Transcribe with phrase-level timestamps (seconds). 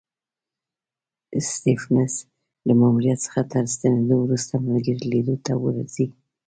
[1.49, 2.13] سټېفنس
[2.67, 6.05] له ماموریت څخه تر ستنېدو وروسته ملګري لیدو ته ورځي.